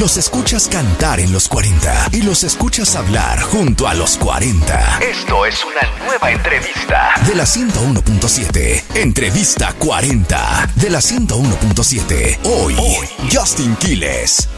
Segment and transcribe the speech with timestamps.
[0.00, 4.98] Los escuchas cantar en los 40 y los escuchas hablar junto a los 40.
[4.98, 8.94] Esto es una nueva entrevista de la 101.7.
[8.94, 12.38] Entrevista 40 de la 101.7.
[12.44, 14.50] Hoy, Hoy, Justin Quiles.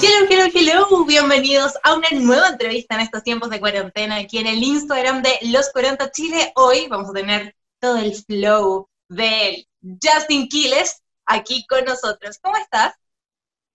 [0.00, 1.04] Hello, hello, hello.
[1.04, 5.36] Bienvenidos a una nueva entrevista en estos tiempos de cuarentena aquí en el Instagram de
[5.50, 6.52] Los 40 Chile.
[6.54, 12.38] Hoy vamos a tener todo el flow de Justin Quiles aquí con nosotros.
[12.40, 12.92] ¿Cómo estás?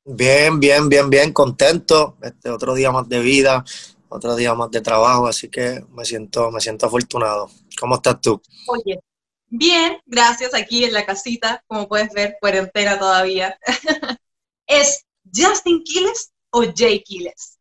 [0.03, 2.17] Bien, bien, bien, bien, contento.
[2.21, 3.63] Este otro día más de vida,
[4.09, 7.51] otro día más de trabajo, así que me siento, me siento afortunado.
[7.79, 8.41] ¿Cómo estás tú?
[8.67, 8.99] Oye,
[9.47, 13.57] bien, gracias aquí en la casita, como puedes ver, cuarentena todavía.
[14.67, 17.59] ¿Es Justin Quiles o Jay Quiles?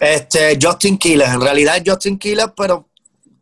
[0.00, 2.90] Este, Justin Quiles, en realidad es Justin Quiles, pero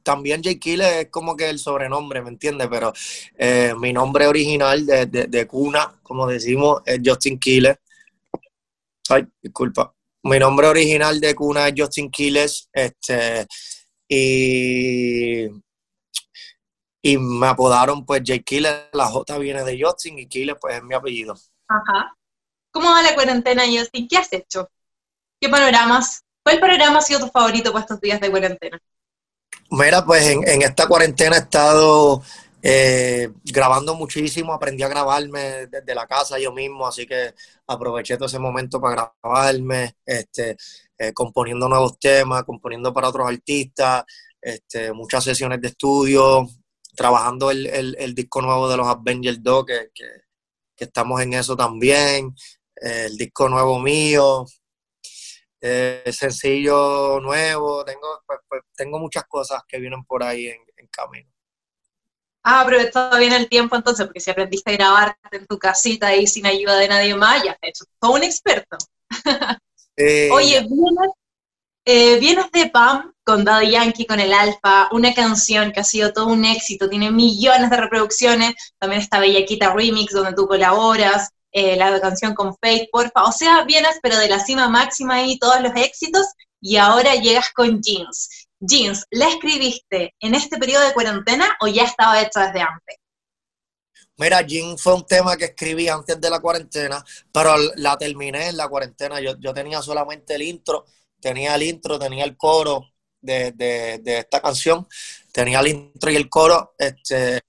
[0.03, 2.69] también Jay Quiles es como que el sobrenombre, ¿me entiendes?
[2.71, 2.93] Pero
[3.39, 7.79] eh, mi nombre original de, de, cuna, como decimos, es Justin Quiles.
[9.09, 9.95] Ay, disculpa.
[10.25, 13.47] Mi nombre original de cuna es Justin Quiles, este,
[14.09, 15.47] y,
[17.03, 20.83] y me apodaron pues Jay Quiles, la J viene de Justin y Quiles pues es
[20.83, 21.35] mi apellido.
[21.69, 22.17] Ajá.
[22.71, 24.07] ¿Cómo va la cuarentena, Justin?
[24.09, 24.71] ¿Qué has hecho?
[25.41, 26.23] ¿Qué panoramas?
[26.45, 28.79] ¿Cuál panorama ha sido tu favorito para estos días de cuarentena?
[29.71, 32.23] Mira, pues en, en esta cuarentena he estado
[32.65, 37.35] eh, grabando muchísimo, aprendí a grabarme desde la casa yo mismo, así que
[37.67, 40.57] aproveché todo ese momento para grabarme, este,
[40.97, 44.05] eh, componiendo nuevos temas, componiendo para otros artistas,
[44.41, 46.47] este, muchas sesiones de estudio,
[46.95, 50.05] trabajando el, disco nuevo de los Avengers 2, que, que,
[50.85, 52.35] estamos en eso también,
[52.77, 54.45] el disco nuevo mío,
[55.61, 60.87] eh, sencillo nuevo, tengo, pues, pues, tengo muchas cosas que vienen por ahí en, en
[60.89, 61.32] camino.
[62.45, 66.27] Ah, aprovechado bien el tiempo entonces, porque si aprendiste a grabarte en tu casita ahí
[66.27, 68.77] sin ayuda de nadie más, ya has hecho todo un experto.
[70.33, 70.67] Oye,
[71.85, 76.13] eh, vienes, de PAM con Daddy Yankee, con el Alfa, una canción que ha sido
[76.13, 81.77] todo un éxito, tiene millones de reproducciones, también está Bellaquita Remix, donde tú colaboras, eh,
[81.77, 85.61] la canción con Faith, porfa, o sea, vienes pero de la cima máxima y todos
[85.61, 86.27] los éxitos,
[86.61, 88.42] y ahora llegas con Jeans.
[88.65, 92.97] Jeans, ¿la escribiste en este periodo de cuarentena o ya estaba hecha desde antes?
[94.17, 98.57] Mira, Jeans fue un tema que escribí antes de la cuarentena, pero la terminé en
[98.57, 99.21] la cuarentena.
[99.21, 100.87] Yo, tenía solamente el intro,
[101.21, 104.87] tenía el intro, tenía el coro de, esta canción,
[105.33, 107.41] tenía el intro y el coro, este,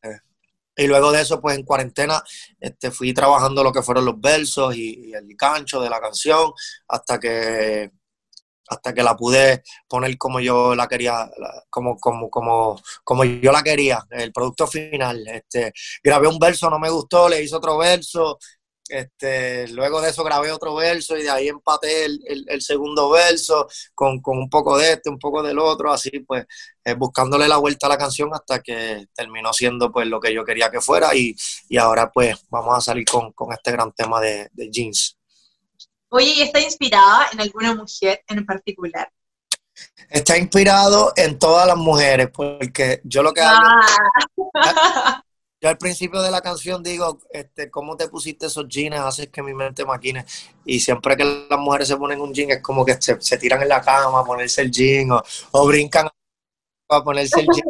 [0.76, 2.24] y luego de eso, pues en cuarentena,
[2.60, 6.54] este, fui trabajando lo que fueron los versos y, y el cancho de la canción,
[6.88, 7.92] hasta que
[8.68, 11.30] hasta que la pude poner como yo la quería,
[11.70, 15.26] como, como, como, como yo la quería, el producto final.
[15.28, 18.38] Este, grabé un verso, no me gustó, le hice otro verso,
[18.90, 24.22] este, luego de eso grabé otro verso y de ahí empaté el, segundo verso con,
[24.24, 26.46] un poco de este, un poco del otro, así pues
[26.84, 30.44] eh, buscándole la vuelta a la canción hasta que terminó siendo pues lo que yo
[30.44, 31.36] quería que fuera y,
[31.78, 35.18] ahora pues vamos a salir con, este gran tema de jeans.
[36.16, 39.12] Oye, ¿y está inspirada en alguna mujer en particular?
[40.08, 43.60] Está inspirado en todas las mujeres, porque yo lo que hago...
[44.54, 45.24] Ah.
[45.60, 48.98] Yo al principio de la canción digo, este, ¿cómo te pusiste esos jeans?
[48.98, 50.26] Haces que mi mente maquine.
[50.66, 53.70] Y siempre que las mujeres se ponen un jean es como que se, tiran en
[53.70, 56.10] la cama a ponerse el jean o, brincan
[56.90, 57.66] a ponerse el jean.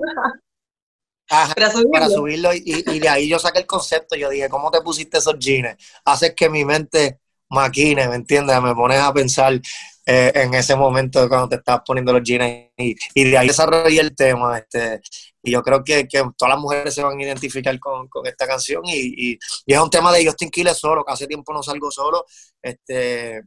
[1.91, 2.51] para subirlo.
[2.51, 4.15] y, y, de ahí yo saqué el concepto.
[4.15, 5.77] Yo dije, ¿cómo te pusiste esos jeans?
[6.03, 7.19] Haces que mi mente
[7.53, 8.61] maquines, ¿me entiendes?
[8.61, 9.59] Me pones a pensar
[10.05, 14.15] eh, en ese momento cuando te estás poniendo los jeans y, de ahí desarrollé el
[14.15, 14.57] tema.
[14.57, 15.01] Este,
[15.41, 19.37] y yo creo que, todas las mujeres se van a identificar con, esta canción y,
[19.65, 22.25] es un tema de Justin Quiles solo, que hace tiempo no salgo solo.
[22.61, 23.43] Este,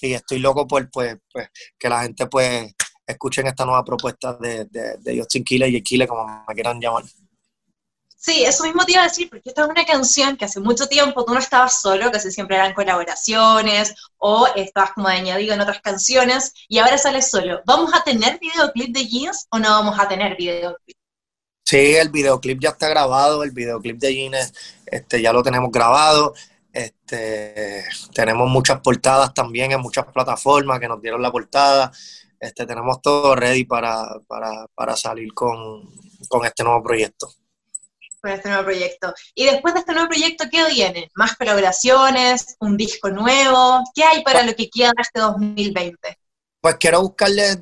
[0.00, 1.48] y estoy loco por pues, pues,
[1.78, 2.72] que la gente pues
[3.06, 7.04] escuchen esta nueva propuesta de, de, Justin Quiles y Quiles, como me quieran llamar.
[8.22, 10.86] Sí, eso mismo te iba a decir, porque esta es una canción que hace mucho
[10.86, 15.80] tiempo tú no estabas solo, que siempre eran colaboraciones o estabas como añadido en otras
[15.80, 17.62] canciones y ahora sales solo.
[17.64, 20.98] ¿Vamos a tener videoclip de Jeans o no vamos a tener videoclip?
[21.64, 24.52] Sí, el videoclip ya está grabado, el videoclip de Jeans
[24.84, 26.34] este, ya lo tenemos grabado.
[26.74, 31.90] Este, tenemos muchas portadas también en muchas plataformas que nos dieron la portada.
[32.38, 35.88] Este, tenemos todo ready para, para, salir con
[36.44, 37.32] este nuevo proyecto
[38.20, 39.14] con este nuevo proyecto.
[39.34, 41.10] Y después de este nuevo proyecto, ¿qué viene?
[41.14, 42.56] ¿Más colaboraciones?
[42.60, 43.82] ¿Un disco nuevo?
[43.94, 46.18] ¿Qué hay para lo que queda este 2020?
[46.60, 47.56] Pues quiero buscarle,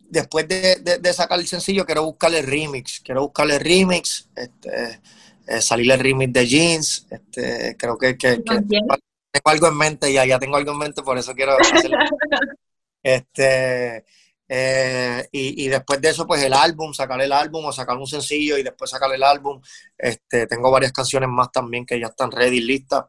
[0.00, 3.00] después de, sacar el sencillo, quiero buscarle remix.
[3.00, 5.00] Quiero buscarle remix, este,
[5.46, 7.06] eh, salir el remix de Jeans.
[7.10, 11.16] Este, creo que, que, tengo algo en mente ya, ya tengo algo en mente, por
[11.16, 11.96] eso quiero hacerlo.
[13.02, 14.04] este,
[14.54, 18.58] eh, y, después de eso, pues el álbum, sacar el álbum o sacar un sencillo
[18.58, 19.62] y después sacar el álbum.
[19.96, 23.04] Este, tengo varias canciones más también que ya están ready, listas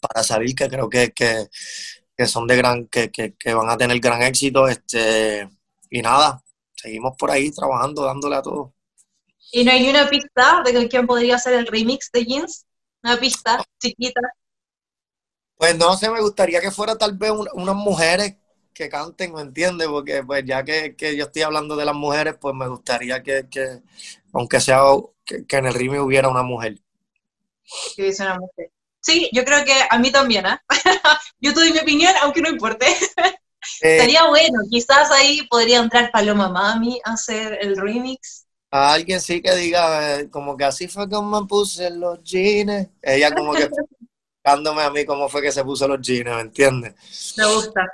[0.00, 1.48] para salir, que creo que, que,
[2.28, 4.68] son de gran, que, que, van a tener gran éxito.
[4.68, 5.48] Este,
[5.90, 6.40] y nada,
[6.76, 8.72] seguimos por ahí trabajando, dándole a todo.
[9.50, 12.66] ¿Y no hay una pista de quién podría ser el remix de Jeans?
[13.02, 14.20] Una pista chiquita.
[15.56, 18.36] Pues no sé, me gustaría que fuera tal vez unas mujeres
[18.72, 19.88] que canten, ¿me entiendes?
[19.88, 23.46] Porque pues ya que, yo estoy hablando de las mujeres, pues me gustaría que,
[24.32, 24.82] aunque sea
[25.24, 26.78] que, en el ritmo hubiera una mujer.
[27.96, 28.70] Que dice una mujer.
[29.00, 30.58] Sí, yo creo que a mí también, ¿eh?
[31.40, 32.86] yo tuve mi opinión, aunque no importe.
[33.80, 38.44] Eh, Sería bueno, quizás ahí podría entrar Paloma Mami a hacer el remix.
[38.72, 42.88] A alguien sí que diga, eh, como que así fue como me puse los jeans.
[43.00, 43.62] Ella como que
[44.42, 47.34] explicándome a mí cómo fue que se puso los jeans, ¿me entiendes?
[47.36, 47.86] Me gusta.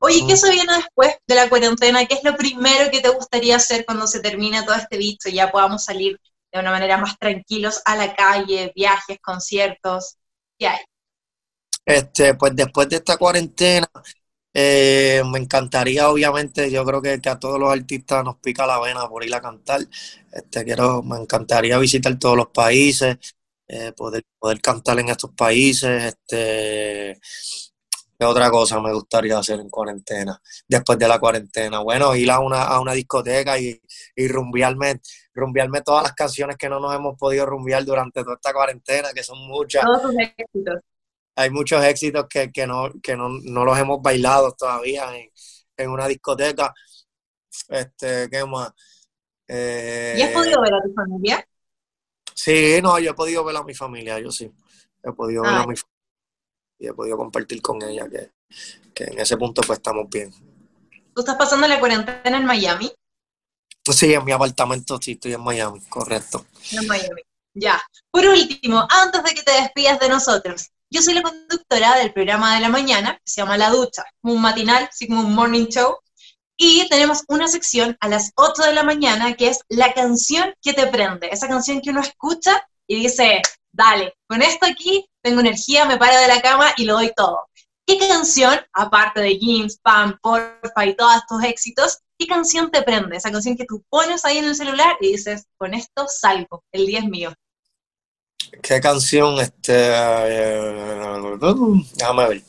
[0.00, 2.06] Oye, ¿qué se viene después de la cuarentena?
[2.06, 5.34] ¿Qué es lo primero que te gustaría hacer cuando se termine todo este bicho y
[5.34, 6.20] ya podamos salir
[6.52, 10.16] de una manera más tranquilos a la calle, viajes, conciertos?
[10.56, 10.78] ¿Qué hay?
[11.84, 13.90] Este, pues después de esta cuarentena,
[14.54, 19.08] eh, me encantaría, obviamente, yo creo que, a todos los artistas nos pica la vena
[19.08, 19.80] por ir a cantar.
[20.32, 23.16] Este, quiero, me encantaría visitar todos los países,
[23.66, 27.18] eh, poder, poder cantar en estos países, este
[28.18, 30.40] ¿Qué otra cosa me gustaría hacer en cuarentena?
[30.66, 31.78] Después de la cuarentena.
[31.78, 33.80] Bueno, ir a una, a una discoteca y,
[34.16, 35.00] y rumbearme,
[35.32, 39.22] rumbearme todas las canciones que no nos hemos podido rumbear durante toda esta cuarentena, que
[39.22, 39.84] son muchas.
[39.84, 40.80] Todos sus éxitos.
[41.36, 45.30] Hay muchos éxitos que, que, no, que no, no los hemos bailado todavía en,
[45.76, 46.74] en una discoteca.
[47.68, 48.72] Este, ¿qué más?
[49.46, 51.48] Eh, ¿Y has podido ver a tu familia?
[52.34, 54.50] Sí, no, yo he podido ver a mi familia, yo sí.
[55.04, 55.97] He podido ver a mi familia
[56.78, 60.32] y he podido compartir con ella que, en ese punto pues estamos bien.
[61.14, 62.92] ¿Tú estás pasando la cuarentena en Miami?
[63.84, 66.46] Pues sí, en mi apartamento sí, estoy en Miami, correcto.
[66.72, 67.22] En Miami,
[67.54, 67.80] ya.
[68.10, 72.54] Por último, antes de que te despidas de nosotros, yo soy la conductora del programa
[72.54, 75.96] de la mañana, que se llama La Ducha, un matinal, como un morning show,
[76.56, 80.72] y tenemos una sección a las 8 de la mañana que es la canción que
[80.72, 83.42] te prende, esa canción que uno escucha y dice,
[83.72, 87.40] dale, con esto aquí tengo energía, me paro de la cama y lo doy todo.
[87.86, 93.16] ¿Qué canción, aparte de Jeans, Pam, Porfa y todos estos éxitos, qué canción te prende?
[93.16, 96.86] Esa canción que tú pones ahí en el celular y dices, con esto salgo, el
[96.86, 97.32] día es mío.
[98.62, 99.38] ¿Qué canción?
[99.40, 100.98] Este, eh,
[101.94, 102.42] déjame ver.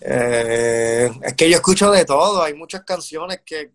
[0.00, 3.72] Eh, es que yo escucho de todo, hay muchas canciones que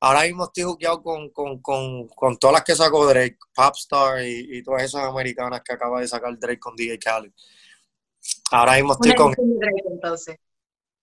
[0.00, 4.58] ahora mismo estoy jugueado con, con, con, con, todas las que sacó Drake, Popstar y,
[4.58, 7.32] y, todas esas americanas que acaba de sacar Drake con DJ Khaled.
[8.50, 9.32] Ahora mismo estoy con...
[9.32, 10.36] Drake, entonces.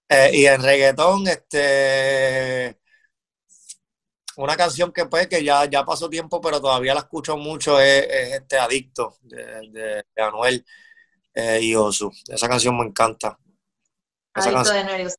[0.10, 2.80] Eh, y en reggaetón, este...
[4.38, 8.06] Una canción que pues que ya, ya pasó tiempo, pero todavía la escucho mucho, es,
[8.34, 10.66] este Adicto de, de, Anuel
[11.34, 12.12] eh, y Osu.
[12.28, 13.40] Esa canción me encanta.
[14.36, 15.14] Esa Adicto de Anuel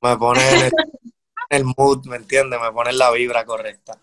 [0.00, 0.40] Me pone...
[1.48, 2.60] el mood, ¿me entiendes?
[2.60, 3.98] Me pone la vibra correcta.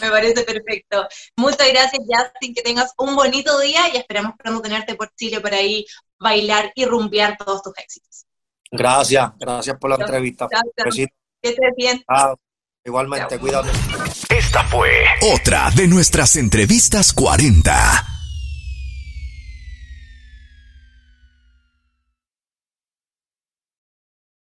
[0.00, 1.06] Me parece perfecto.
[1.36, 2.54] Muchas gracias, Justin.
[2.54, 5.84] Que tengas un bonito día y esperamos pronto tenerte por Chile para ahí
[6.18, 8.26] bailar y rumbear todos tus éxitos.
[8.70, 10.48] Gracias, gracias por la entrevista.
[11.42, 12.04] Que estés bien.
[12.84, 13.70] igualmente, cuídate.
[14.28, 14.90] Esta fue
[15.34, 18.09] otra de nuestras entrevistas 40.